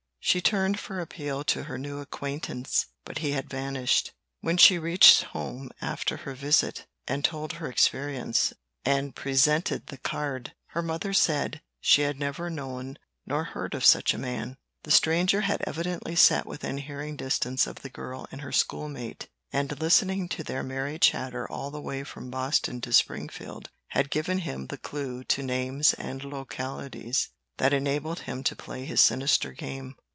She 0.23 0.39
turned 0.39 0.79
for 0.79 0.99
appeal 0.99 1.43
to 1.45 1.63
her 1.63 1.79
new 1.79 1.97
acquaintance, 1.99 2.85
but 3.03 3.17
he 3.17 3.31
had 3.31 3.49
vanished. 3.49 4.13
When 4.39 4.55
she 4.55 4.77
reached 4.77 5.23
home 5.23 5.71
after 5.81 6.17
her 6.17 6.35
visit, 6.35 6.85
and 7.07 7.25
told 7.25 7.53
her 7.53 7.67
experience, 7.67 8.53
and 8.85 9.15
presented 9.15 9.87
the 9.87 9.97
card, 9.97 10.53
her 10.67 10.83
mother 10.83 11.11
said 11.11 11.59
she 11.81 12.03
had 12.03 12.19
never 12.19 12.51
known 12.51 12.99
nor 13.25 13.43
heard 13.45 13.73
of 13.73 13.83
such 13.83 14.13
a 14.13 14.19
man. 14.19 14.57
The 14.83 14.91
stranger 14.91 15.41
had 15.41 15.63
evidently 15.65 16.15
sat 16.15 16.45
within 16.45 16.77
hearing 16.77 17.17
distance 17.17 17.65
of 17.65 17.77
the 17.81 17.89
girl 17.89 18.27
and 18.31 18.41
her 18.41 18.51
schoolmate, 18.53 19.27
and 19.51 19.77
listening 19.81 20.29
to 20.29 20.43
their 20.43 20.61
merry 20.61 20.99
chatter 20.99 21.51
all 21.51 21.71
the 21.71 21.81
way 21.81 22.03
from 22.03 22.29
Boston 22.29 22.79
to 22.81 22.93
Springfield, 22.93 23.69
had 23.87 24.11
given 24.11 24.37
him 24.37 24.67
the 24.67 24.77
clue 24.77 25.23
to 25.25 25.41
names 25.43 25.95
and 25.95 26.23
localities 26.23 27.29
that 27.57 27.73
enabled 27.73 28.21
him 28.21 28.43
to 28.43 28.55
play 28.55 28.85
his 28.85 29.01
sinister 29.01 29.51
game. 29.51 29.95